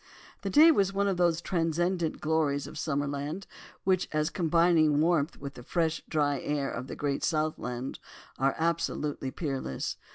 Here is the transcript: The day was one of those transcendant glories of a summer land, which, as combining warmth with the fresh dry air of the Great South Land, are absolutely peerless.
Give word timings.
The 0.41 0.49
day 0.49 0.71
was 0.71 0.91
one 0.93 1.07
of 1.07 1.17
those 1.17 1.41
transcendant 1.41 2.19
glories 2.21 2.65
of 2.65 2.73
a 2.73 2.77
summer 2.77 3.05
land, 3.07 3.45
which, 3.83 4.09
as 4.11 4.31
combining 4.31 4.99
warmth 4.99 5.37
with 5.39 5.53
the 5.53 5.61
fresh 5.61 6.01
dry 6.09 6.39
air 6.39 6.71
of 6.71 6.87
the 6.87 6.95
Great 6.95 7.23
South 7.23 7.59
Land, 7.59 7.99
are 8.39 8.55
absolutely 8.57 9.29
peerless. 9.29 9.97